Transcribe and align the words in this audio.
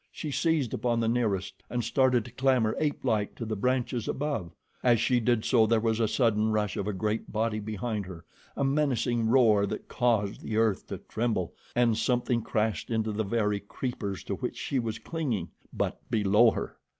She 0.11 0.31
seized 0.31 0.73
upon 0.73 0.99
the 0.99 1.07
nearest 1.07 1.61
and 1.69 1.83
started 1.83 2.25
to 2.25 2.31
clamber, 2.31 2.73
apelike, 2.79 3.35
to 3.35 3.45
the 3.45 3.55
branches 3.55 4.07
above. 4.07 4.49
As 4.81 4.99
she 4.99 5.19
did 5.19 5.45
so, 5.45 5.67
there 5.67 5.79
was 5.79 5.99
a 5.99 6.07
sudden 6.07 6.49
rush 6.51 6.75
of 6.75 6.87
a 6.87 6.91
great 6.91 7.31
body 7.31 7.59
behind 7.59 8.07
her, 8.07 8.25
a 8.57 8.63
menacing 8.63 9.27
roar 9.27 9.67
that 9.67 9.87
caused 9.89 10.41
the 10.41 10.57
earth 10.57 10.87
to 10.87 10.97
tremble, 10.97 11.53
and 11.75 11.95
something 11.99 12.41
crashed 12.41 12.89
into 12.89 13.11
the 13.11 13.23
very 13.23 13.59
creepers 13.59 14.23
to 14.23 14.33
which 14.33 14.57
she 14.57 14.79
was 14.79 14.97
clinging 14.97 15.49
but 15.71 15.99
below 16.09 16.49
her. 16.49 16.77